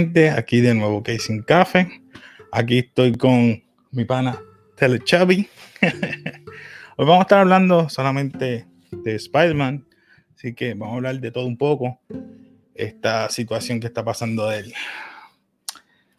[0.00, 2.00] Gente, aquí de nuevo Casing Café.
[2.52, 4.40] Aquí estoy con mi pana
[4.74, 5.46] Telechavi.
[6.96, 9.86] Hoy vamos a estar hablando solamente de Spider-Man,
[10.34, 12.00] así que vamos a hablar de todo un poco.
[12.74, 14.72] Esta situación que está pasando del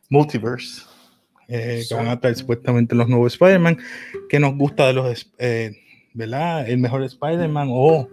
[0.09, 0.83] multiverse,
[1.47, 3.79] eh, que van a estar supuestamente los nuevos Spider-Man,
[4.29, 5.75] que nos gusta de los, eh,
[6.13, 6.69] ¿verdad?
[6.69, 8.07] El mejor Spider-Man, o,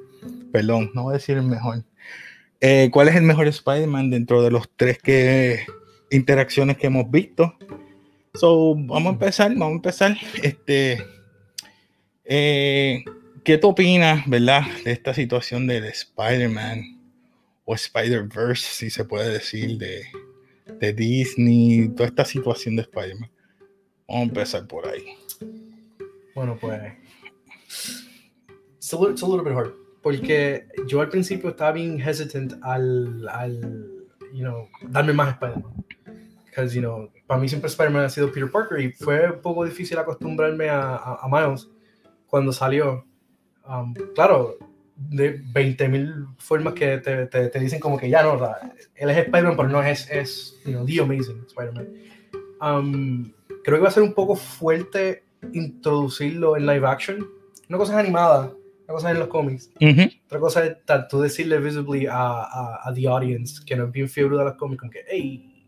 [0.51, 1.85] perdón, no voy a decir el mejor,
[2.61, 5.65] eh, ¿Cuál es el mejor Spider-Man dentro de los tres que,
[6.11, 7.57] interacciones que hemos visto?
[8.35, 10.17] So, vamos a empezar, vamos a empezar.
[10.43, 10.99] Este,
[12.25, 13.05] eh,
[13.45, 17.01] ¿Qué tú opinas, verdad, de esta situación del Spider-Man
[17.65, 20.03] o Spider-Verse, si se puede decir, de,
[20.81, 23.31] de Disney, toda esta situación de Spider-Man?
[24.09, 25.05] Vamos a empezar por ahí.
[26.35, 26.81] Bueno, pues.
[28.79, 32.55] It's a little, it's a little bit hard porque yo al principio estaba bien hesitant
[32.63, 33.61] al, al
[34.33, 35.85] you know, darme más Spider-Man.
[36.47, 39.67] Porque, you know, para mí siempre Spider-Man ha sido Peter Parker y fue un poco
[39.67, 41.69] difícil acostumbrarme a, a, a Miles
[42.27, 43.05] cuando salió.
[43.69, 44.57] Um, claro,
[44.97, 48.43] de 20.000 formas que te, te, te, dicen como que ya no,
[48.95, 51.89] él es Spider-Man, pero no es, es you know, The Amazing Spider-Man.
[52.63, 53.31] Um,
[53.63, 57.29] creo que va a ser un poco fuerte introducirlo en live action.
[57.69, 58.55] Una cosa es animada,
[58.89, 59.71] una cosa es en los cómics.
[59.81, 60.21] Uh -huh.
[60.27, 60.77] Otra cosa es
[61.11, 64.55] tú decirle visibly a, a, a, the audience que no es bien fiebre de los
[64.55, 65.67] cómics, con que, hey,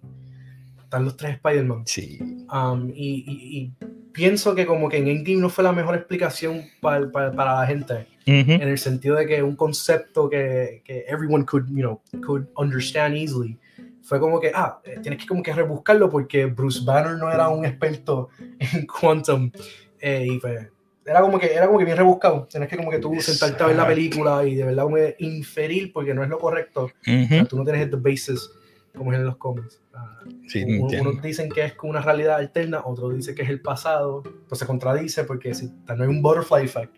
[0.82, 1.82] están los tres Spider-Man.
[1.86, 2.18] Sí.
[2.50, 3.72] Um, y, y, y,
[4.12, 7.66] pienso que como que en Endgame no fue la mejor explicación para, para, para la
[7.66, 8.06] gente.
[8.26, 8.62] Uh -huh.
[8.62, 13.16] En el sentido de que un concepto que, que everyone could, you know, could understand
[13.16, 13.58] easily
[14.02, 17.66] fue como que, ah, tienes que como que rebuscarlo porque Bruce Banner no era un
[17.66, 19.52] experto en Quantum.
[20.00, 20.68] Eh, y pues,
[21.10, 22.46] era como que era como que bien rebuscado.
[22.48, 25.92] Tienes que como que tú sentarte a ver la película y de verdad como inferir
[25.92, 26.84] porque no es lo correcto.
[26.84, 27.24] Uh -huh.
[27.24, 28.48] o sea, tú no tienes the basis
[28.96, 29.80] como es en los cómics.
[29.92, 34.22] Uh, sí, unos dicen que es una realidad alterna, otros dicen que es el pasado.
[34.48, 36.96] Pues se contradice porque si, no hay un butterfly effect.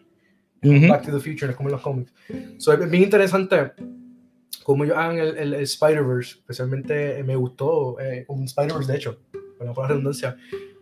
[0.62, 0.89] Uh -huh.
[0.91, 2.12] Back to the Future, es como en los cómics.
[2.59, 3.73] So, es bien interesante
[4.62, 6.39] cómo ellos hagan el, el, el Spider-Verse.
[6.41, 9.21] Especialmente eh, me gustó eh, un Spider-Verse, de hecho,
[9.56, 10.37] bueno, por la redundancia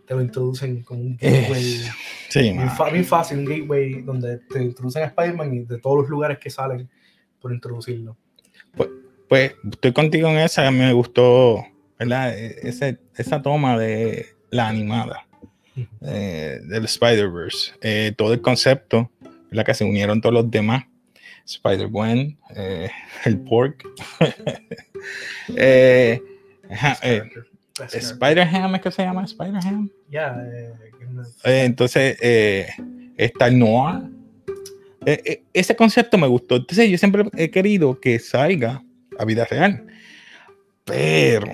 [0.05, 1.75] te lo introducen como un gateway.
[1.75, 1.91] Eh,
[2.29, 6.09] sí, bien, bien, fácil, un gateway donde te introducen a Spider-Man y de todos los
[6.09, 6.89] lugares que salen
[7.39, 8.17] por introducirlo.
[8.75, 8.89] Pues,
[9.27, 11.65] pues estoy contigo en esa, a mí me gustó
[12.01, 12.35] ¿verdad?
[12.35, 15.27] Ese, esa toma de la animada
[15.75, 15.87] uh -huh.
[16.01, 17.73] eh, del Spider-Verse.
[17.79, 19.11] Eh, todo el concepto,
[19.51, 20.85] la que se unieron todos los demás.
[21.45, 22.39] Spider-Gwen,
[23.25, 23.83] el Pork.
[25.55, 26.19] eh,
[27.91, 29.89] Spider-Ham es que se llama Spider-Ham.
[30.09, 30.35] Yeah,
[31.43, 32.67] eh, entonces, eh,
[33.17, 34.03] está el Noir.
[35.05, 36.57] Eh, ese concepto me gustó.
[36.57, 38.83] Entonces, yo siempre he querido que salga
[39.17, 39.85] a vida real.
[40.85, 41.51] Pero,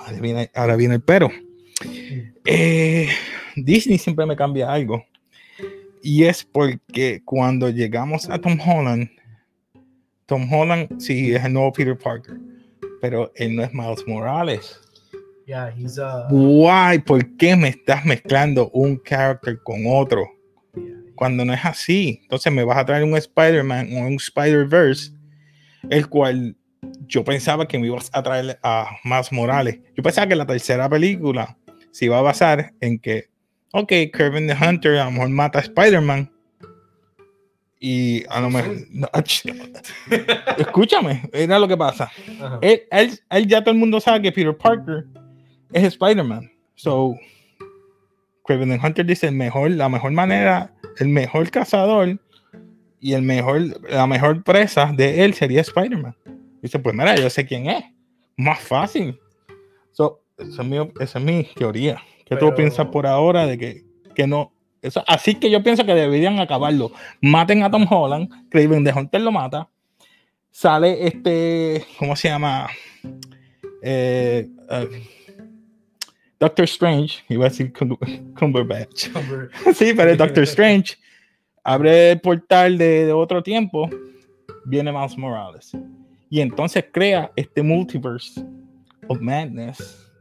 [0.00, 1.30] ahora viene, ahora viene el pero.
[3.56, 5.04] Disney siempre me cambia algo.
[6.02, 9.08] Y es porque cuando llegamos a Tom Holland,
[10.26, 12.36] Tom Holland sí es el nuevo Peter Parker,
[13.00, 14.80] pero él no es Miles Morales.
[15.46, 16.26] Yeah, he's uh...
[16.30, 16.98] Why?
[16.98, 20.26] ¿Por qué me estás mezclando un character con otro?
[21.14, 22.20] Cuando no es así.
[22.22, 25.12] Entonces me vas a traer un Spider-Man o un Spider-Verse,
[25.90, 26.56] el cual
[27.06, 29.78] yo pensaba que me ibas a traer a más Morales.
[29.94, 31.56] Yo pensaba que la tercera película
[31.90, 33.28] se iba a basar en que,
[33.72, 36.30] ok, Kevin the Hunter a lo mejor mata a Spider-Man.
[37.80, 38.76] Y a lo mejor.
[38.90, 39.08] No,
[40.56, 42.10] escúchame, era lo que pasa.
[42.62, 45.04] Él, él, él ya todo el mundo sabe que Peter Parker
[45.74, 46.50] es Spider-Man.
[46.76, 47.16] So,
[48.44, 52.18] Craven the Hunter dice el mejor, la mejor manera, el mejor cazador
[53.00, 53.60] y el mejor,
[53.90, 56.16] la mejor presa de él sería Spider-Man.
[56.62, 57.84] Dice, pues mira, yo sé quién es.
[58.36, 59.18] Más fácil.
[59.92, 62.00] So, esa es mi, esa es mi teoría.
[62.24, 62.50] ¿Qué Pero...
[62.50, 63.84] tú piensas por ahora de que,
[64.14, 64.52] que no?
[64.80, 66.92] Eso, así que yo pienso que deberían acabarlo.
[67.20, 69.68] Maten a Tom Holland, Craven the Hunter lo mata.
[70.50, 72.68] Sale este, ¿cómo se llama?
[73.82, 75.23] Eh, uh,
[76.40, 79.10] Doctor Strange, iba a decir Cumberbatch.
[79.12, 79.50] Cumber.
[79.74, 80.96] sí, pero es Doctor Strange.
[81.62, 83.88] Abre el portal de, de, otro tiempo,
[84.66, 85.72] viene Miles Morales.
[86.28, 88.44] Y entonces crea este multiverse
[89.08, 90.12] of madness.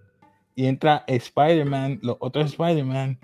[0.55, 3.19] Y entra Spider-Man, los otros Spider-Man.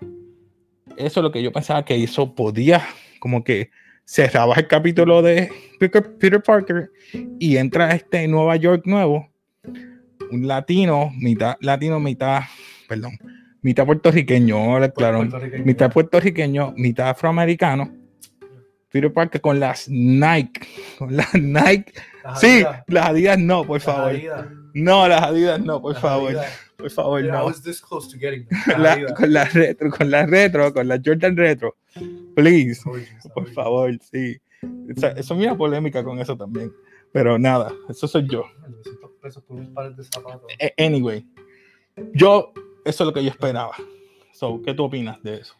[0.97, 2.33] Eso es lo que yo pensaba que hizo.
[2.33, 2.83] Podía,
[3.19, 3.69] como que
[4.09, 6.91] cerraba el capítulo de Peter, Peter Parker
[7.37, 9.29] y entra este Nueva York nuevo.
[10.31, 12.41] Un latino, mitad latino, mitad
[12.89, 13.13] perdón,
[13.61, 14.57] mitad puertorriqueño,
[14.93, 15.23] claro,
[15.63, 17.93] mitad puertorriqueño, mitad afroamericano.
[18.91, 20.61] Peter Parker con las Nike,
[20.97, 21.93] con las Nike.
[22.23, 22.83] Las sí, Adidas.
[22.87, 24.09] las Adidas no, por las favor.
[24.09, 24.47] Adidas.
[24.73, 26.29] No, las Adidas no, por Las favor.
[26.31, 26.59] Adidas.
[26.75, 27.45] Por favor, I no.
[27.45, 28.47] was this close to getting.
[28.65, 31.75] Las La- con la retro, con la retro, con la Jordan retro.
[32.35, 32.81] Please,
[33.35, 34.37] por favor, sí.
[34.95, 36.71] Esa- Eso es una polémica con eso también.
[37.11, 38.43] Pero nada, eso soy yo.
[38.61, 40.43] 900 pesos por un par de zapatos.
[40.59, 41.25] A- Anyway,
[42.13, 42.53] yo,
[42.85, 43.75] eso es lo que yo esperaba.
[44.33, 45.53] So, ¿qué tú opinas de eso?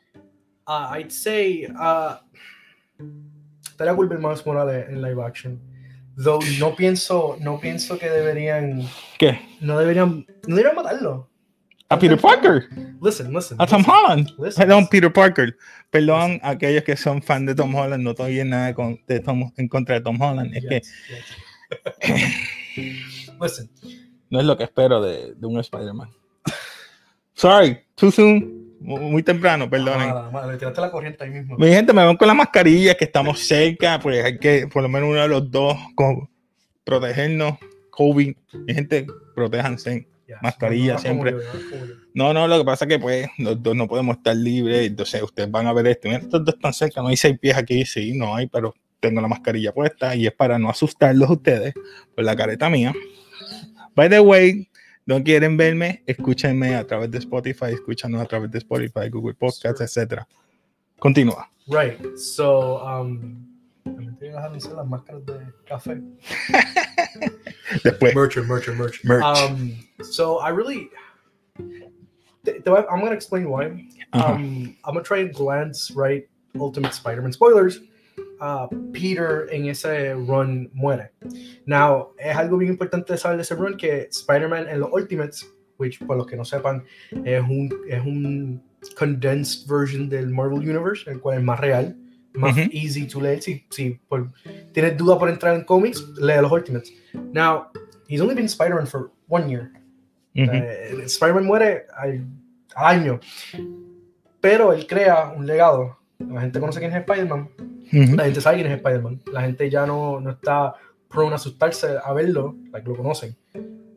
[0.68, 2.16] Uh, I'd say uh,
[3.70, 5.60] estaría cool ver Miles Morales en live action.
[6.22, 8.84] Though no pienso, no pienso que deberían,
[9.18, 9.40] ¿Qué?
[9.62, 11.30] no deberían, no deberían matarlo.
[11.92, 12.68] ¿A Peter Parker?
[13.02, 13.58] Listen, listen.
[13.60, 13.94] ¿A Tom listen.
[13.96, 14.28] Holland?
[14.38, 14.68] Listen.
[14.68, 15.58] Perdón, Peter Parker.
[15.90, 18.04] Perdón a aquellos que son fan de Tom Holland.
[18.04, 20.54] No estoy en nada con- de Tom- en contra de Tom Holland.
[20.56, 22.20] Es que yes.
[23.42, 23.70] listen,
[24.30, 26.10] no es lo que espero de, de un Spider-Man.
[27.40, 28.76] Sorry, too soon.
[28.82, 30.10] Mu- Muy temprano, perdonen.
[30.10, 31.58] Nada, le tiraste la corriente ahí mismo.
[31.58, 34.90] Mi gente, me van con la mascarilla, que estamos cerca, pues hay que, por lo
[34.90, 36.30] menos uno de los dos, co-
[36.84, 37.58] protegernos.
[37.92, 39.06] COVID, mi gente,
[39.36, 40.08] protéjanse.
[40.28, 40.38] Yes.
[40.44, 41.32] mascarilla No, no, siempre.
[41.32, 41.94] como no, como yo.
[42.14, 45.24] No, no, lo que pasa es que pues los dos no podemos estar libres, entonces
[45.24, 46.08] ustedes van a ver esto.
[46.08, 49.22] Mira, estos dos están cerca, no hay seis pies aquí, sí, no hay, pero tengo
[49.22, 51.74] la mascarilla puesta y es para no asustarlos a ustedes
[52.14, 52.94] por la careta mía.
[53.96, 54.69] By the way,
[55.10, 59.82] no quieren verme, escúchenme a través de Spotify, escúchanos a través de Spotify, Google Podcasts,
[59.82, 60.28] etcétera.
[61.00, 61.50] Continúa.
[61.68, 63.44] Right, so, um,
[63.84, 66.00] también te las máscaras de café.
[67.84, 69.08] Después, Mercher, mercher, mercher.
[69.08, 69.24] merch.
[69.24, 70.92] Um, so I really,
[72.46, 73.66] I'm gonna explain why.
[74.14, 76.28] Um, I'm gonna try and glance right.
[76.60, 77.80] Ultimate Spider-Man spoilers.
[78.42, 81.12] Uh, Peter en ese run muere.
[81.66, 85.46] Now es algo bien importante saber de ese run que Spider-Man en los Ultimates,
[85.78, 86.84] which por los que no sepan
[87.26, 88.64] es un es un
[88.98, 91.98] condensed version del Marvel Universe, el cual es más real,
[92.34, 92.70] más Ujú.
[92.72, 93.42] easy to leer.
[93.42, 94.32] Si, si por-
[94.74, 96.94] tienes duda por entrar en cómics, lee los Ultimates.
[97.34, 97.68] Now
[98.08, 99.72] he's only been Spider-Man for one year.
[100.34, 102.26] Eh, Spider-Man muere al,
[102.76, 103.20] al año.
[104.40, 105.98] Pero él crea un legado.
[106.20, 107.50] La gente conoce quién es Spider-Man.
[107.92, 109.22] La gente sabe quién es Spider-Man.
[109.34, 110.74] La gente ya no, no está
[111.10, 113.36] prone a asustarse a verlo, like lo conocen.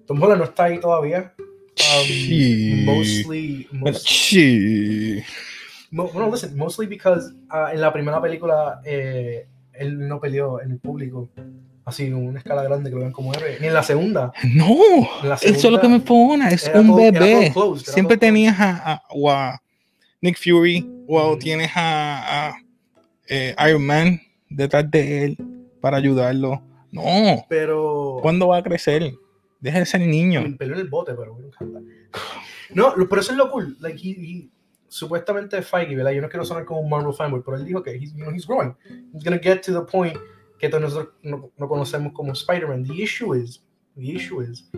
[0.06, 1.33] Tom Holland no está ahí todavía.
[1.39, 5.21] Um, mostly, Bueno, most- sí.
[5.91, 10.73] mo- bueno, listen, mostly because ah, en la primera película eh, él no peleó en
[10.73, 11.31] el público
[11.85, 13.56] así en una escala grande que lo ven como héroe.
[13.61, 14.33] Ni en la segunda.
[14.55, 14.77] No,
[15.25, 17.50] la eso es lo segunda que me pone, es un todo- bebé.
[17.53, 19.62] closed, Siempre tenías a, a- a
[20.21, 21.39] Nick Fury o Ujú.
[21.39, 22.55] tienes a, a,
[23.29, 25.39] eh, Iron Man detrás de él
[25.81, 26.63] para ayudarlo.
[26.91, 28.19] No, Pero.
[28.23, 29.13] ¿cuándo va a crecer?
[29.61, 30.43] Deja de ser niño.
[30.43, 31.81] Me peleó en el bote, pero me encanta.
[32.75, 33.77] No, pero eso es lo cool.
[33.81, 34.49] Like, he, he-
[34.89, 36.11] supuestamente Feige, ¿verdad?
[36.13, 38.31] Yo no quiero sonar como un Marvel fanboy, pero él dijo que he's, you know,
[38.35, 38.75] he's growing.
[39.15, 40.17] He's gonna get to the point
[40.59, 42.85] que todos nosotros no, no conocemos como Spider-Man.
[42.85, 43.65] The issue is,
[43.97, 44.69] the issue is,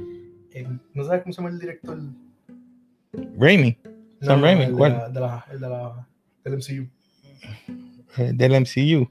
[0.53, 1.99] eh, ¿no sabes cómo se llama el director?
[3.39, 3.77] Raimi,
[4.23, 4.93] Sam Raimi, el de ¿cuál?
[4.93, 6.09] la- de la- el de la-
[6.45, 6.89] del MCU.
[8.19, 9.11] Eh, del MCU.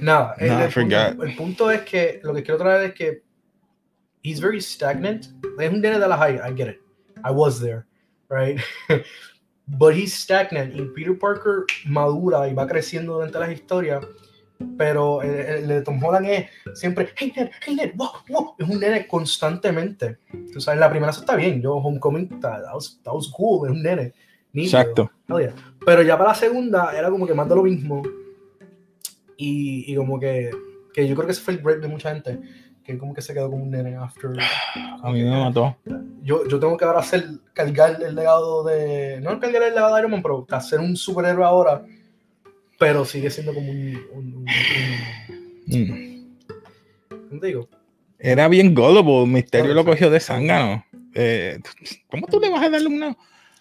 [0.00, 3.22] Nada, el, I el punto, el punto es que lo que quiero traer es que
[4.22, 5.26] he's very stagnant.
[5.58, 6.80] Es un nene de la high, I get it.
[7.24, 7.86] I was there,
[8.28, 8.60] right?
[9.66, 14.04] But he's stagnant y Peter Parker madura y va creciendo durante las historias.
[14.78, 16.46] Pero el, el de Tom Holland es
[16.78, 18.54] siempre, hey Ned, hey Ned, wow, wow.
[18.58, 20.18] Es un nene constantemente.
[20.52, 21.60] Tú sabes, la primera eso está bien.
[21.60, 23.66] Yo, Homecoming, that was, that was cool.
[23.66, 24.14] Es un nene.
[24.56, 24.80] nítido.
[24.80, 25.10] Exacto.
[25.28, 25.54] Yeah.
[25.84, 28.02] Pero ya para la segunda era como que más de lo mismo.
[29.36, 30.50] Y, y como que,
[30.94, 32.38] que yo creo que ese fue el break de mucha gente.
[32.84, 34.30] Que como que se quedó como un nene after.
[35.02, 35.76] A mí me mató.
[36.22, 39.20] Yo, yo tengo que ahora hacer, cargar el legado de.
[39.20, 41.84] No cargar el legado de Iron Man, pero hacer un superhéroe ahora.
[42.78, 43.78] Pero sigue siendo como un.
[44.12, 44.46] un- un- un-
[45.68, 46.36] Mm.
[47.28, 47.68] ¿Cómo te digo?
[48.20, 49.26] Era bien gullible.
[49.26, 50.84] Misterio lo Claro, cogió de zángano.
[51.12, 51.58] Eh,
[52.08, 53.16] ¿Cómo tú le vas a darle una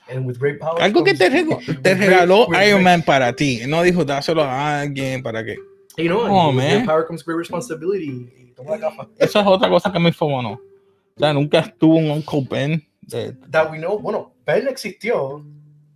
[0.08, 1.30] And with great power Algo que te,
[1.96, 3.62] regaló Iron Man para ti.
[3.68, 5.56] No dijo dáselo a alguien para que.
[5.98, 6.68] You know, Oh, man.
[6.68, 8.30] great power comes great responsibility.
[8.38, 9.08] Y toma la gafa.
[9.18, 10.52] Esa es otra cosa que me infomonó.
[10.54, 12.84] O sea, nunca estuvo un Uncle Ben.
[13.02, 13.98] de- That we know.
[14.00, 15.44] Bueno, Ben existió.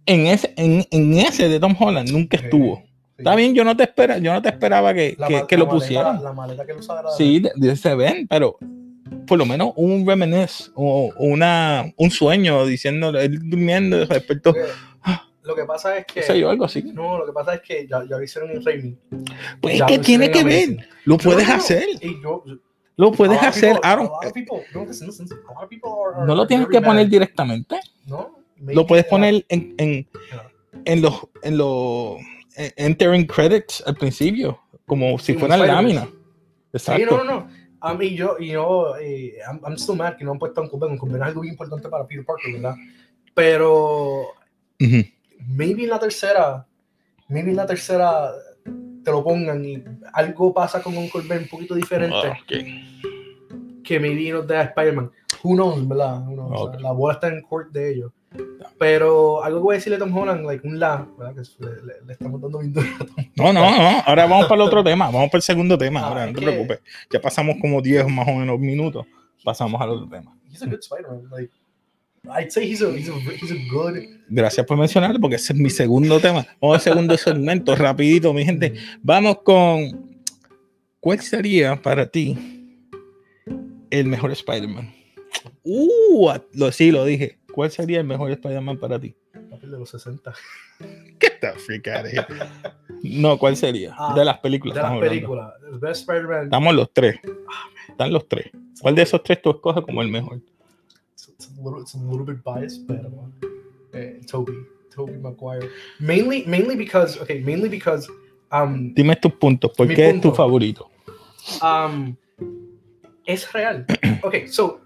[0.06, 2.78] en, ese, en, en ese de Tom Holland nunca estuvo.
[2.78, 2.84] Sí.
[3.20, 5.58] Está bien, yo no te espera, yo no te esperaba que, La que, ma- que
[5.58, 6.24] la lo pusieran.
[6.24, 6.74] La maleta que
[7.18, 8.58] Sí, de, de ese Ben, pero
[9.30, 14.72] por lo menos un reminisce o una, un sueño diciendo, él durmiendo, despertó, Porque
[15.44, 16.40] Lo que pasa es que.
[16.40, 16.82] yo, algo así.
[16.82, 18.98] No, lo que pasa es que ya, ya lo hicieron en Raimi.
[19.62, 22.44] Pues es que tiene que ver, lo puedes no, hacer, Y yo,
[22.98, 24.10] lo puedes hacer, people- Aaron.
[26.26, 27.80] no, lo tienes que poner directamente.
[28.08, 30.08] No, lo puedes poner en, en,
[30.86, 32.18] en los en los
[32.58, 36.14] eh, entering credits al principio como si como láminas Sí,
[36.74, 37.59] exacto no, no, no.
[37.82, 40.64] A mí, yo, y yo, eh, I'm, I'm still mad que no han puesto a
[40.64, 40.92] Uncle Ben.
[40.92, 42.76] Uncle Ben es algo bien importante para Peter Parker, ¿verdad?
[43.34, 44.34] Pero,
[44.82, 45.06] Ujú.
[45.48, 46.66] maybe en la tercera,
[47.30, 48.32] maybe en la tercera
[49.04, 49.82] te lo pongan y
[50.14, 53.84] algo pasa con Uncle Ben un poquito diferente Ah, ok.
[53.84, 55.10] que maybe nos da Spider-Man.
[55.42, 56.22] Who knows, ¿verdad?
[56.28, 56.62] Who knows?
[56.62, 56.82] Ok.
[56.82, 58.12] La bola está en court de ellos.
[58.78, 61.36] Pero algo que voy a decirle a Tom Holland, like un la, ¿verdad?
[61.36, 64.04] Que le, le- le estamos dando bien duro a Tom No, no, no.
[64.06, 65.06] Ahora vamos para el otro tema.
[65.06, 66.02] Vamos para el segundo tema.
[66.02, 66.80] Ah, Ahora, no te que- preocupes.
[67.12, 69.06] Ya pasamos como 10 más o menos minutos.
[69.44, 70.38] Pasamos al otro tema.
[70.52, 71.30] He's a good Spider-Man.
[71.32, 71.52] Like,
[72.38, 73.96] I'd say he's a, he's a, he's a good.
[74.30, 76.46] Gracias por mencionarlo porque ese es mi segundo tema.
[76.62, 78.74] Vamos al segundo segmento, rapidito, mi gente.
[79.02, 80.20] Vamos con
[81.00, 82.38] ¿cuál sería para ti
[83.90, 84.94] el mejor Spider-Man?
[85.64, 87.39] Uh, lo, sí, lo dije.
[87.60, 89.14] ¿Cuál sería el mejor Spider-Man para ti?
[89.50, 90.34] Papel de los 60.
[91.20, 92.26] Get the freak out of here.
[93.04, 93.94] No, ¿cuál sería?
[93.98, 94.76] Ah, de las películas.
[94.76, 95.54] De las películas.
[95.82, 96.44] Best Spider-Man.
[96.46, 97.20] Estamos los tres.
[97.90, 98.50] Están los tres.
[98.80, 100.40] ¿Cuál de esos tres tú escoges como el mejor?
[101.18, 103.12] It's, a little, it's a little bit biased, pero
[103.92, 104.54] eh, Toby,
[104.96, 105.70] Toby Maguire.
[106.00, 108.08] Mainly, mainly because, okay, mainly because,
[108.54, 109.74] um, Dime tus puntos.
[109.76, 110.90] ¿Por qué es tu favorito?
[111.62, 112.16] um,
[113.26, 113.86] es real.
[114.24, 114.80] Okay, so,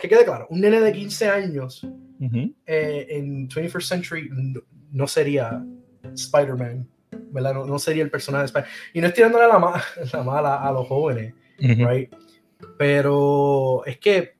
[0.00, 1.86] que quede claro, un nene de 15 años
[2.20, 2.54] Ujú.
[2.66, 4.60] eh, en 21st Century no,
[4.92, 5.64] no sería
[6.14, 6.86] Spider-Man,
[7.30, 7.54] ¿verdad?
[7.54, 8.72] No, no sería el personaje de Spider-Man.
[8.92, 9.82] Y no estoy dándole la, ma-
[10.12, 11.88] la mala a los jóvenes, Ujú.
[11.88, 12.12] right?
[12.78, 14.34] Pero es que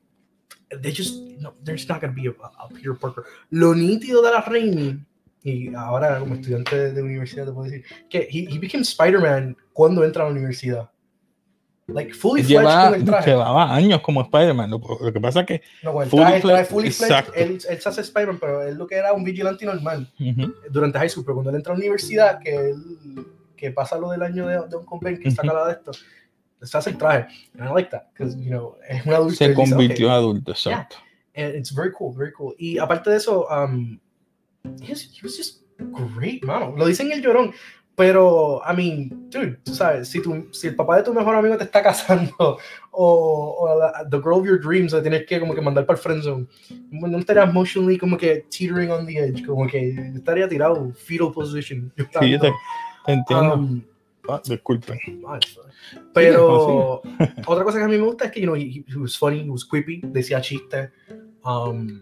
[0.81, 3.23] they just no, there's not gonna be a, a Peter Parker.
[3.49, 4.99] Lo nítido de la Raimi
[5.43, 9.55] y ahora como estudiante de, de universidad te puedo decir que he, he became Spider-Man
[9.73, 10.89] cuando entra a la universidad.
[11.87, 13.29] Like fully fledged Lleva- con el traje.
[13.29, 14.71] llevaba años como Spider-Man.
[14.71, 17.79] Lo, lo que pasa es que No, el fully traje, traje fully fledged, él, él
[17.81, 21.23] se hace Spider-Man, pero él lo que era un vigilante normal ujú, durante high school,
[21.23, 22.75] pero cuando él entra a la universidad, que él,
[23.55, 25.57] que pasa lo del año de, de un conven que saca Ujú.
[25.57, 25.91] la de esto,
[26.63, 27.27] se hace el traje.
[27.59, 29.35] And I like that, because, you know, es un adulto.
[29.35, 30.51] se convirtió en "Okay, adulto.
[30.53, 30.95] Exacto.
[31.35, 32.55] and it's very cool, very cool.
[32.57, 33.99] Y aparte de eso, um,
[34.81, 35.61] he, was, he was just
[36.17, 36.73] great, mano.
[36.75, 37.51] Lo dicen el llorón,
[37.95, 41.55] pero, I mean, dude, tú sabes, si, tu, si el papá de tu mejor amigo
[41.57, 42.57] te está casando,
[42.91, 45.97] o, o la- the girl of your dreams, la tienes que como que mandar para
[45.97, 46.45] el friend zone,
[46.91, 51.91] no estarías emotionally como que teetering on the edge, como que estaría tirado fetal position.
[51.97, 52.51] Sí, yo te,
[53.05, 53.53] te entiendo.
[53.55, 53.83] Um,
[54.27, 54.97] Ah, disculpen.
[56.15, 57.01] Pero
[57.45, 59.41] otra cosa que a mí me gusta es que, you know, he, he was funny,
[59.41, 60.89] he was quippy, decía chistes.
[61.45, 62.01] Um,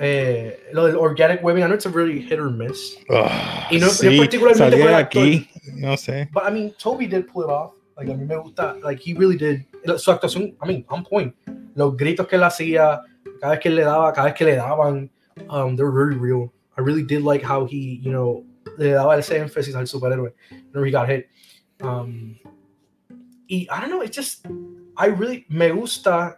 [0.00, 2.96] eh, lo del organic webbing, I know it's a really hit or miss.
[3.10, 5.22] Ah, Y no- no sí, particularmente actor.
[5.22, 5.48] aquí.
[5.74, 6.28] No sé.
[6.32, 7.74] But I mean, Toby did pull it off.
[7.96, 9.64] Like, a mí me gusta, like, he really did.
[9.98, 11.34] Su actuación, I mean, on point.
[11.74, 13.02] Los gritos que él hacía,
[13.40, 15.10] cada vez que él le daba, cada vez que le daban,
[15.50, 16.52] um, they're very real.
[16.76, 18.44] I really did like how he, you know,
[18.78, 20.32] le daba ese énfasis al superhéroe.
[20.72, 21.26] Whenever he got hit.
[21.82, 22.38] Um,
[23.48, 24.46] y I don't know, it's just,
[24.96, 26.37] I really, me gusta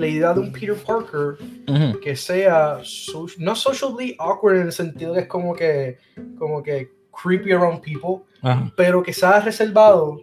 [0.00, 1.36] la idea de un Peter Parker
[1.68, 2.00] Ujú.
[2.00, 5.98] que sea so- no socially awkward en el sentido que es como que
[6.38, 6.88] como que
[7.22, 8.72] creepy around people Ajá.
[8.76, 10.20] pero que sea reservado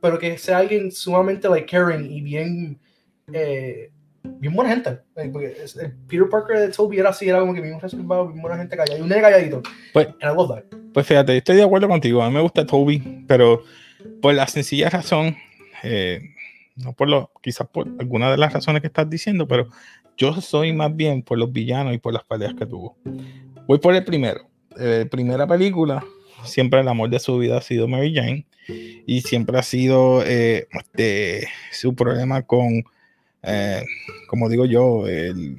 [0.00, 2.78] pero que sea alguien sumamente like caring y bien
[3.32, 3.90] eh,
[4.24, 5.32] bien buena gente el
[6.08, 8.98] Peter Parker de Toby era así era como que bien reservado bien buena gente callada
[8.98, 12.22] y un nene calladito Pues- and I love that Pues fíjate, estoy de acuerdo contigo.
[12.22, 13.62] A mí me gusta Toby, pero
[14.22, 15.36] por la sencilla razón,
[15.84, 16.34] eh,
[16.78, 19.68] no por lo, quizás por alguna de las razones que estás diciendo, pero
[20.16, 22.96] yo soy más bien por los villanos y por las peleas que tuvo.
[23.66, 24.48] Voy por el primero.
[24.78, 26.04] Eh, primera película,
[26.44, 28.46] siempre el amor de su vida ha sido Mary Jane
[29.06, 32.84] y siempre ha sido eh, este, su problema con,
[33.42, 33.84] eh,
[34.28, 35.56] como digo yo, el,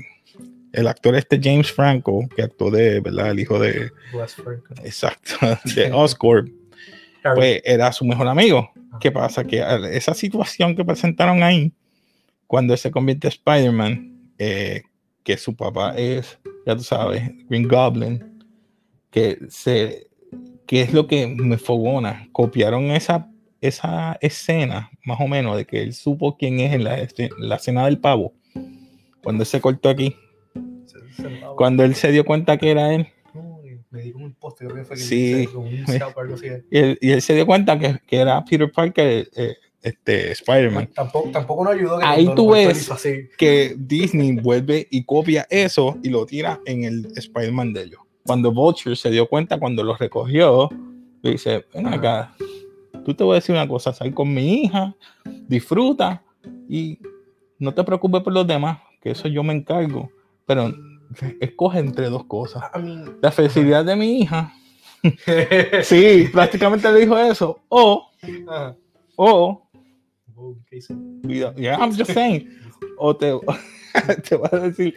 [0.72, 3.32] el actor este James Franco, que actuó de, ¿verdad?
[3.32, 5.36] El hijo de, bless Frank exacto,
[5.76, 6.50] de Oscorp,
[7.36, 8.72] pues era su mejor amigo.
[9.00, 9.44] ¿Qué pasa?
[9.46, 11.72] Que esa situación que presentaron ahí,
[12.48, 14.82] cuando él se convierte en Spider-Man, eh,
[15.24, 18.44] que su papá es, ya tú sabes, Green Goblin,
[19.12, 20.08] que se
[20.66, 22.30] que es lo que me fogona.
[22.32, 23.28] Copiaron esa,
[23.60, 27.56] esa escena, más o menos, de que él supo quién es en la, este- la
[27.56, 28.34] escena del pavo.
[29.24, 30.16] Cuando él se cortó aquí,
[31.58, 33.08] cuando él se dio cuenta que era él,
[33.92, 35.50] me di como un poste creo que fue que Sí.
[35.54, 36.48] un o algo así.
[36.72, 40.88] y él, y él se dio cuenta que, que era Peter Parker, eh, este, Spider-Man.
[40.94, 42.90] Tampoco, tampoco nos ayudó que Ahí tú ves
[43.38, 48.02] que Disney vuelve y copia eso y lo tira en el Spider-Man de ellos.
[48.26, 50.70] Cuando Vulture se dio cuenta, cuando lo recogió,
[51.24, 52.36] dice, ven acá,
[53.06, 54.96] tú te voy a decir una cosa, sal con mi hija,
[55.48, 56.24] disfruta
[56.68, 57.00] y
[57.58, 60.12] no te preocupes por los demás, que eso yo me encargo,
[60.46, 60.74] pero
[61.40, 62.64] escoge entre dos cosas.
[63.22, 64.54] La felicidad de mi hija,
[65.84, 68.10] sí, prácticamente le dijo eso, o,
[68.48, 68.76] Ajá.
[69.16, 69.66] o.
[71.24, 72.50] Yeah, I'm just saying.
[72.98, 73.34] O te,
[74.28, 74.96] te va a decir,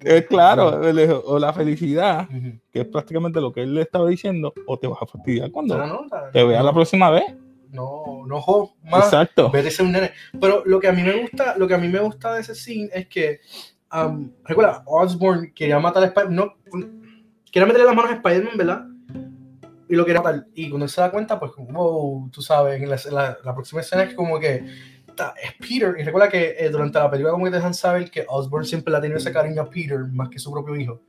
[0.00, 0.80] eh, claro,
[1.24, 2.28] o la felicidad,
[2.72, 5.76] que es prácticamente lo que él le estaba diciendo, o te vas a fastidiar cuando
[5.76, 7.24] No, no, no, te vea la próxima vez.
[7.70, 9.04] No, no, jo, más.
[9.04, 9.50] Exacto.
[9.50, 10.10] Vete a ser un nene.
[10.40, 12.54] Pero lo que a mí me gusta, lo que a mí me gusta de ese
[12.54, 13.40] scene es que,
[13.92, 16.54] um, recuerda, Osborn quería matar a Spider-Man, no,
[17.50, 18.84] quería meterle las manos a Spider-Man, ¿verdad?
[19.88, 20.46] Y lo quería matar.
[20.54, 23.54] Y cuando él se da cuenta, pues, como, wow, tú sabes, en la, la- la
[23.54, 24.64] próxima escena es como que
[25.16, 25.96] ta- es Peter.
[25.98, 28.92] Y recuerda que eh, durante la película como que te dejan saber que Osborn siempre
[28.92, 31.00] le ha tenido ese cariño a Peter más que su propio hijo.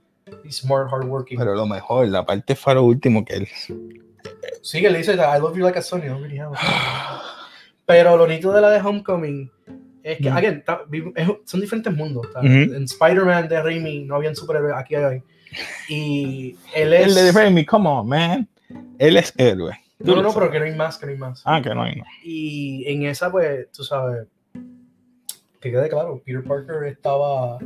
[0.44, 1.38] He's smart, hardworking.
[1.38, 3.48] Pero lo mejor, la parte faro último que él.
[4.64, 7.22] Sí, que le dice, I love you like a son, you already have a son".
[7.86, 9.52] Pero lo bonito de la de Homecoming
[10.04, 10.82] es que, again, ta-
[11.16, 12.28] es- son diferentes mundos.
[12.34, 12.40] ta.
[12.40, 12.48] Ujú.
[12.50, 15.22] En Spider-Man de Raimi no habían superhéroes, aquí hay.
[15.90, 17.08] Y él es.
[17.08, 18.48] El de Raimi, come on, man.
[19.00, 19.78] Él es héroe.
[20.00, 20.36] No, no, sabes.
[20.36, 21.42] pero que no hay más, que no hay más.
[21.46, 22.04] Ah, que no hay, no.
[22.24, 24.26] Y en esa, pues, tú sabes,
[25.60, 27.60] que quede claro, Peter Parker estaba.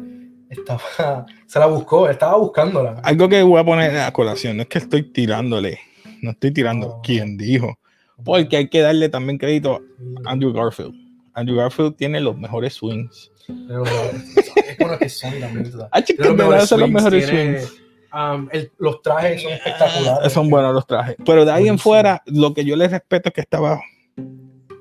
[0.50, 1.26] Estaba.
[1.48, 3.00] Se la buscó, estaba buscándola.
[3.04, 5.80] Algo que voy a poner a colación, no es que estoy tirándole,
[6.22, 7.02] no estoy tirando No.
[7.04, 7.78] quién dijo,
[8.24, 9.82] porque hay que darle también crédito
[10.26, 10.94] a Andrew Garfield.
[11.36, 13.32] Andrew Garfield tiene los mejores swings.
[13.68, 15.66] Pero, es bueno que Sony también.
[15.66, 15.90] tú sabes.
[15.92, 17.82] Ah, los verdad mejores son los swings, mejores tiene, swings.
[18.14, 20.34] um, el- los trajes son espectaculares.
[20.34, 21.16] Son buenos los trajes.
[21.24, 23.80] Pero de ahí en fuera, lo que yo le respeto es que estaba,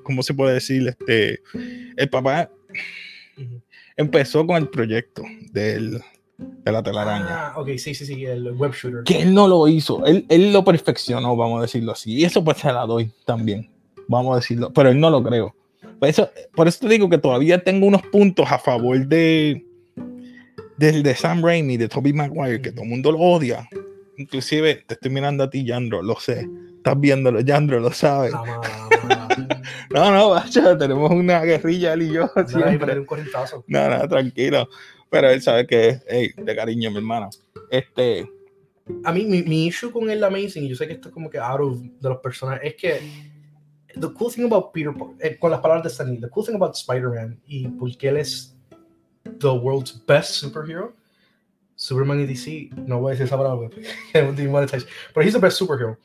[0.03, 0.87] ¿cómo se puede decir?
[0.87, 1.41] Este,
[1.97, 2.49] el papá
[3.97, 6.01] empezó con el proyecto del,
[6.37, 7.27] de la telaraña.
[7.49, 9.03] Ah, ok, sí, sí, sí, el web shooter.
[9.03, 12.13] Que él no lo hizo, él, él lo perfeccionó, vamos a decirlo así.
[12.13, 13.69] Y eso pues se la doy también,
[14.07, 14.71] vamos a decirlo.
[14.73, 15.55] Pero él no lo creo.
[15.99, 19.65] Por eso, por eso te digo que todavía tengo unos puntos a favor de
[20.77, 23.69] del de Sam Raimi, de Tobey Maguire, que todo el mundo lo odia.
[24.17, 26.47] Inclusive te estoy mirando a ti, Yandro, lo sé.
[26.77, 28.33] Estás viéndolo, Yandro, lo sabes.
[28.33, 29.27] Mala.
[29.89, 32.99] No, no, bacha, tenemos una guerrilla él y yo ahí, siempre.
[32.99, 33.07] un.
[33.67, 34.67] No, no, tranquilo.
[35.09, 37.29] Pero él sabe que es hey, de cariño, mi hermano.
[37.69, 38.29] Este,
[39.03, 41.37] A mí, mi, mi issue con el Amazing, yo sé que esto es como que
[41.37, 42.99] out of de los personajes, es que
[43.99, 46.75] the cool thing about Peter, eh, con las palabras de Stanley, the cool thing about
[46.75, 48.55] Spider-Man, y porque él es
[49.39, 50.93] the world's best superhero,
[51.75, 53.69] Superman y DC, no voy a decir esa palabra,
[54.13, 54.31] pero
[55.21, 55.97] he's the best superhero.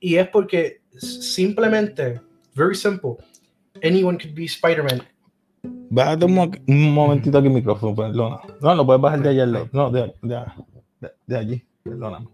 [0.00, 2.20] Y es porque simplemente,
[2.54, 3.16] very simple,
[3.82, 5.02] anyone could be Spider-Man.
[5.90, 8.40] bájate un, mo- un momentito aquí el micrófono, perdona.
[8.62, 9.46] No, lo puedes bajar de allá.
[9.72, 12.28] No, de, de, de, allí, perdóname.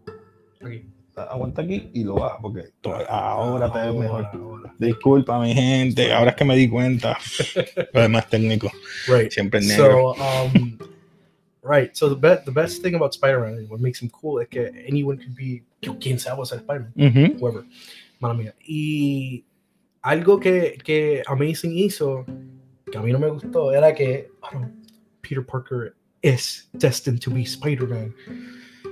[0.64, 0.88] Aquí.
[1.16, 4.26] Aguanta aquí y lo baja, porque to- ahora te ves mejor.
[4.34, 4.74] ahora.
[4.78, 7.16] Disculpa, mi gente, ahora es que me di cuenta.
[7.94, 8.70] Lo demás técnico,
[9.08, 9.30] Right.
[9.30, 10.14] siempre es negro.
[10.14, 10.78] So, um,
[11.62, 11.94] right.
[11.94, 15.16] So the best the best thing about Spider-Man, what makes him cool, es que anyone
[15.16, 15.62] could be,
[16.00, 17.64] quien sea, va a ser Spider-Man, whoever.
[18.20, 18.54] Mala mía.
[18.66, 19.42] Y
[20.02, 22.26] algo que, que Amazing hizo,
[22.92, 24.68] que a mí no me gustó, era que ah,
[25.22, 28.14] Peter Parker es destined to be Spider-Man.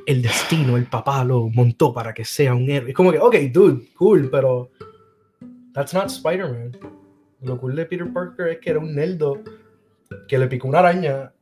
[0.06, 2.90] El destino, el papá lo montó para que sea un héroe.
[2.90, 4.70] Es como que, ok, dude, cool, pero
[5.72, 6.76] that's not Spider-Man.
[7.42, 9.42] Lo cool de Peter Parker es que era un nerdo
[10.28, 11.32] que le picó una araña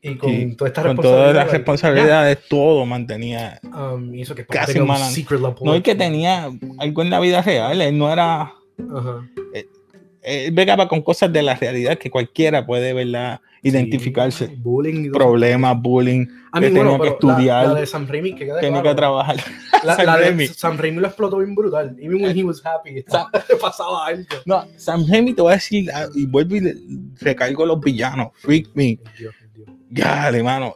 [0.00, 3.60] y con Sí, toda esta Con todas las responsabilidades, todo mantenía.
[3.62, 5.40] um, que Casi un secret.
[5.62, 8.52] No es que tenía algo en la vida real, él no era.
[8.94, 9.28] Ajá.
[10.22, 10.54] Él
[10.88, 13.40] con cosas de la realidad que cualquiera puede, ¿verdad?
[13.64, 14.48] Identificarse.
[14.48, 15.12] Sí, bullying.
[15.12, 18.44] Problemas, bullying, A que mí, bueno, que pero la- estudiar, La, de Sam Raimi, que
[18.46, 19.36] queda claro, que trabajar.
[19.84, 20.46] La, Sam la de Raimi.
[20.48, 21.96] Sam Raimi lo explotó bien brutal.
[22.00, 23.30] Even when he was happy, estaba-
[23.60, 24.24] pasaba algo.
[24.46, 26.74] No, Sam Raimi te voy a decir, ah, y vuelvo y le-
[27.20, 28.28] recargo los villanos.
[28.34, 28.98] Freak me.
[29.18, 29.68] Dios, Dios.
[29.90, 30.74] Dale, mano.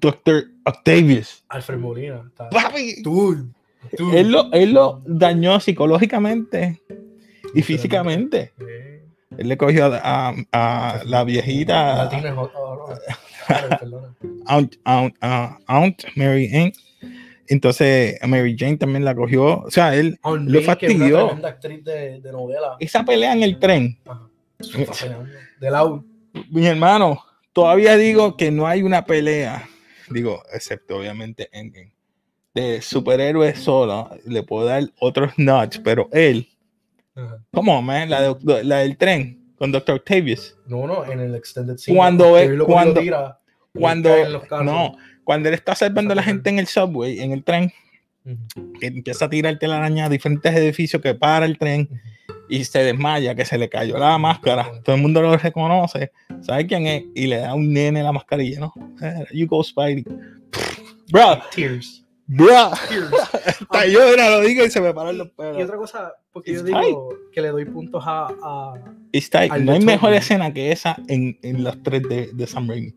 [0.00, 1.42] Doctor Octavius.
[1.48, 2.30] Alfred Molina.
[2.36, 3.44] Papi, dude.
[4.14, 6.80] él lo, él lo dañó psicológicamente
[7.54, 8.52] y físicamente.
[9.38, 12.94] Él le cogió a, a- a la viejita, oh.
[14.46, 16.72] Aunt, Aunt- ah, Aunt Mary Ann.
[17.48, 19.60] Entonces, Mary Jane también la cogió.
[19.62, 21.46] O sea, él, Aunt Lo que es una fastidió.
[21.46, 22.76] actriz de, de novela.
[22.78, 23.98] esa pelea en el tren.
[25.60, 25.70] De
[26.50, 29.68] mi hermano, todavía digo que no hay una pelea,
[30.10, 31.92] digo, excepto obviamente Endgame,
[32.54, 34.10] de superhéroes solo.
[34.24, 36.48] Le puedo dar otros nuts, pero él,
[37.14, 37.38] Ajá.
[37.52, 38.08] ¿cómo, man?
[38.10, 40.56] La, de- la del tren con Doctor Octavius.
[40.66, 41.96] No, no, en el extended scene.
[41.96, 43.38] Cuando lo cuando- tira
[43.74, 44.10] Cuando,
[44.64, 47.72] no, cuando él está salvando a la gente en el subway, en el tren,
[48.80, 51.88] que empieza a tirar telaraña a diferentes edificios que para el tren
[52.48, 54.70] y se desmaya, que se le cayó la máscara.
[54.84, 58.60] Todo el mundo lo reconoce, sabe quién es y le da un nene la mascarilla,
[58.60, 58.74] ¿no?
[59.00, 60.04] Eh, You go Spidey.
[61.10, 62.01] Bro, Tears.
[62.38, 66.60] Hasta yo ahora lo digo y se me paran los Y otra cosa, porque yo
[66.60, 68.74] It's digo que le doy puntos a, a
[69.50, 72.94] al No hay mejor escena que esa en, en las tres de, de Sam Raimi.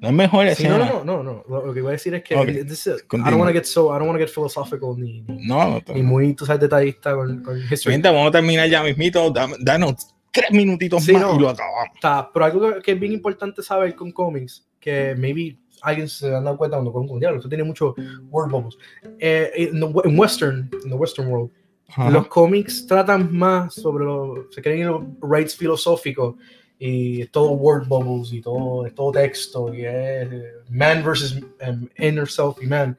[0.00, 0.78] No hay mejor Sí, escena.
[0.78, 1.44] no, no, no, no.
[1.48, 2.46] Lo, lo que voy a decir es que Ok.
[2.66, 5.20] this is- I don't want to get so, I don't want to get philosophical ni,
[5.22, 7.94] ni, No, no, ni muy, tú sabes, detallista con, con history.
[7.94, 9.30] Gente, vamos a terminar ya mismito.
[9.30, 11.36] Dam- Danos tres minutitos Sí, más no.
[11.36, 11.88] y lo acabamos.
[11.94, 16.34] Está, pero algo que, que es bien importante saber con cómics, que maybe alguien se
[16.34, 17.94] han dado cuenta cuando con un diablo, esto tiene mucho
[18.30, 18.76] word bubbles.
[19.18, 21.50] Eh, en, the- en western, en the western world,
[21.88, 22.10] Ajá.
[22.10, 26.36] los cómics tratan más sobre lo, se creen en los rights filosóficos
[26.78, 31.40] y es todo word bubbles y todo, es todo texto y es eh, man versus
[31.68, 32.96] um, inner self y man.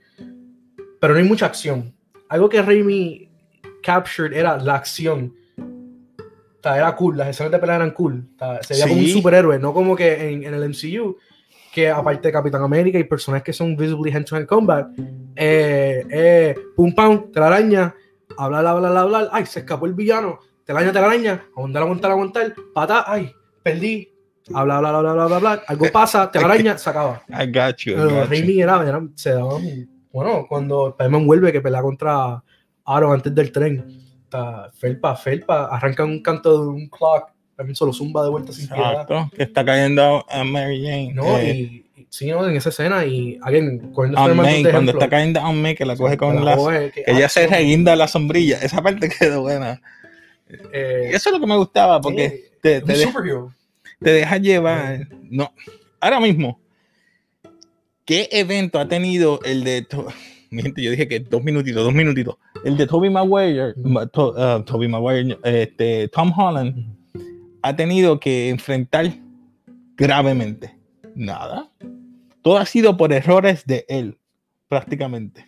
[1.00, 1.94] Pero no hay mucha acción.
[2.30, 3.28] Algo que Raimi
[3.82, 5.34] captured era la acción.
[5.58, 8.24] O sea, era cool, las escenas de pelea eran cool.
[8.36, 9.14] O sea, sería como un Sí.
[9.14, 11.18] superhéroe, no como que en, en el MCU,
[11.72, 14.88] que aparte de Capitán América y personajes que son visibly hand-to-hand combat,
[15.36, 17.96] eh, eh, pum pam, telaraña,
[18.38, 23.32] hablar, hablar, hablar, ay, se escapó el villano, telaraña, telaraña, aguantar, aguantar, aguantar, pata, ay,
[23.64, 24.12] perdí,
[24.54, 27.22] habla, habla, habla, habla, habla, algo pasa, telaraña, se acaba.
[27.30, 27.94] I got you.
[27.94, 28.30] I Pero got.
[28.30, 29.58] Raimi era, era- se daba
[30.14, 32.44] bueno, cuando Spider-Man vuelve que pelea contra
[32.84, 33.86] Aaron antes del tren,
[34.24, 37.30] está Felpa, Felpa, arranca un canto de un clock,
[37.62, 38.92] también solo zumba de vuelta sin piedad.
[38.92, 41.14] Exacto, que está cayendo a Mary Jane.
[41.14, 41.54] No, eh,
[41.96, 42.48] y, sí, ¿no?
[42.48, 45.96] En esa escena, y alguien, cogiendo May, cuando ejemplo, está cayendo a May, que la
[45.96, 48.58] coge que con la coge, que- Que ella se ah, reguinda la sombrilla.
[48.62, 49.82] Esa parte quedó buena.
[50.74, 53.54] eh, Y eso es lo que me gustaba, porque te, te, un de- superhero.
[54.00, 55.08] te deja llevar.
[55.30, 55.54] No.
[56.00, 56.60] Ahora mismo,
[58.06, 59.86] ¿qué evento ha tenido el de.
[60.52, 62.36] Gente, yo dije que dos minutitos, dos minutitos.
[62.66, 66.91] El de Toby Maguire, ma- to- ah, Tobey Maguire, este, Tom Holland,
[67.62, 69.12] ha tenido que enfrentar
[69.98, 70.76] gravemente.
[71.16, 71.70] Nada.
[72.42, 74.18] Todo ha sido por errores de él,
[74.68, 75.48] prácticamente.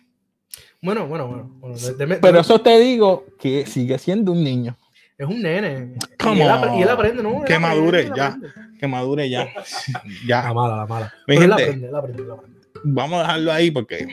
[0.80, 1.50] Bueno, bueno, bueno.
[1.60, 4.76] bueno, de- de- Pero de- eso te digo que sigue siendo un niño.
[5.16, 5.94] es un nene.
[6.18, 7.42] Come y, y él aprende, ¿no?
[7.44, 8.36] Que madure, ya.
[8.78, 9.46] Que madure ya.
[10.26, 10.52] La ya.
[10.52, 11.12] mala, la mala.
[11.26, 11.62] Mi Pero él gente.
[11.64, 12.60] aprende, él aprende, él aprende.
[12.84, 14.06] Vamos a dejarlo ahí porque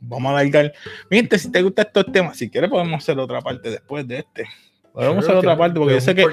[0.00, 0.72] vamos a alargar.
[1.10, 4.18] Mi gente, si te gustan estos temas, si quieres podemos hacer otra parte después de
[4.18, 4.46] este.
[4.92, 6.26] Podemos hacer otra parte porque yo sé que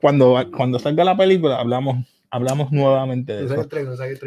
[0.00, 3.68] cuando, cuando salga la película hablamos, hablamos nuevamente de eso.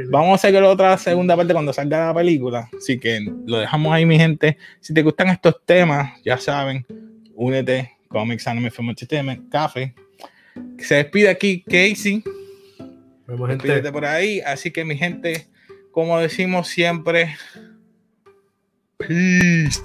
[0.10, 2.70] Vamos a hacer la otra segunda parte cuando salga la película.
[2.78, 4.58] Así que lo dejamos ahí, mi gente.
[4.80, 6.86] Si te gustan estos temas, ya saben,
[7.34, 7.96] únete.
[8.16, 9.94] Comics Anime Film Entertainment, Café.
[10.78, 12.24] Se despide aquí Casey.
[13.28, 13.92] Vemos, gente.
[13.92, 14.40] por ahí.
[14.40, 15.48] Así que, mi gente,
[15.92, 17.36] como decimos siempre,
[18.98, 19.82] peace.